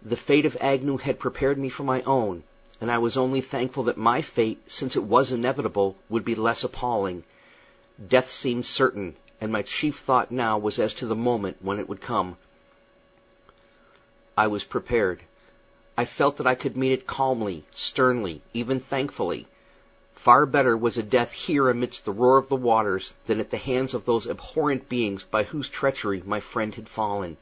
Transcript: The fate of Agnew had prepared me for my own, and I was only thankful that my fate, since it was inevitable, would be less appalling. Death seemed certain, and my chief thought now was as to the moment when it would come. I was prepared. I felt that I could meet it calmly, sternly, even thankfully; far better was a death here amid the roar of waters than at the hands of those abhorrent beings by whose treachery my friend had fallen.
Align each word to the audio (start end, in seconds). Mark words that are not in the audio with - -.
The 0.00 0.16
fate 0.16 0.46
of 0.46 0.56
Agnew 0.62 0.96
had 0.96 1.20
prepared 1.20 1.58
me 1.58 1.68
for 1.68 1.82
my 1.82 2.00
own, 2.04 2.42
and 2.80 2.90
I 2.90 2.96
was 2.96 3.18
only 3.18 3.42
thankful 3.42 3.82
that 3.82 3.98
my 3.98 4.22
fate, 4.22 4.62
since 4.66 4.96
it 4.96 5.02
was 5.02 5.30
inevitable, 5.30 5.94
would 6.08 6.24
be 6.24 6.34
less 6.34 6.64
appalling. 6.64 7.24
Death 8.08 8.30
seemed 8.30 8.64
certain, 8.64 9.14
and 9.42 9.52
my 9.52 9.60
chief 9.60 9.98
thought 9.98 10.30
now 10.30 10.56
was 10.56 10.78
as 10.78 10.94
to 10.94 11.06
the 11.06 11.14
moment 11.14 11.58
when 11.60 11.78
it 11.78 11.86
would 11.86 12.00
come. 12.00 12.38
I 14.38 14.46
was 14.46 14.64
prepared. 14.64 15.20
I 15.98 16.06
felt 16.06 16.38
that 16.38 16.46
I 16.46 16.54
could 16.54 16.74
meet 16.74 16.92
it 16.94 17.06
calmly, 17.06 17.64
sternly, 17.74 18.40
even 18.54 18.80
thankfully; 18.80 19.48
far 20.14 20.46
better 20.46 20.78
was 20.78 20.96
a 20.96 21.02
death 21.02 21.32
here 21.32 21.68
amid 21.68 21.92
the 22.04 22.10
roar 22.12 22.38
of 22.38 22.50
waters 22.52 23.12
than 23.26 23.38
at 23.38 23.50
the 23.50 23.58
hands 23.58 23.92
of 23.92 24.06
those 24.06 24.26
abhorrent 24.26 24.88
beings 24.88 25.24
by 25.24 25.42
whose 25.42 25.68
treachery 25.68 26.22
my 26.24 26.40
friend 26.40 26.74
had 26.76 26.88
fallen. 26.88 27.36